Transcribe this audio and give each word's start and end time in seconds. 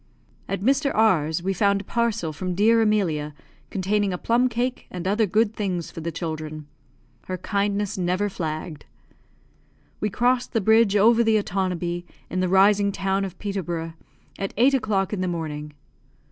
At 0.47 0.61
Mr. 0.61 0.91
R 0.95 1.31
's, 1.31 1.43
we 1.43 1.53
found 1.53 1.79
a 1.81 1.83
parcel 1.83 2.33
from 2.33 2.55
dear 2.55 2.81
Emilia, 2.81 3.35
containing 3.69 4.11
a 4.11 4.17
plum 4.17 4.49
cake 4.49 4.87
and 4.89 5.07
other 5.07 5.27
good 5.27 5.53
things 5.53 5.91
for 5.91 6.01
the 6.01 6.11
children. 6.11 6.65
Her 7.27 7.37
kindness 7.37 7.99
never 7.99 8.27
flagged. 8.27 8.85
We 9.99 10.09
crossed 10.09 10.53
the 10.53 10.59
bridge 10.59 10.95
over 10.95 11.23
the 11.23 11.37
Otonabee, 11.37 12.05
in 12.31 12.39
the 12.39 12.49
rising 12.49 12.91
town 12.91 13.25
of 13.25 13.37
Peterborough, 13.37 13.93
at 14.39 14.55
eight 14.57 14.73
o'clock 14.73 15.13
in 15.13 15.21
the 15.21 15.27
morning. 15.27 15.71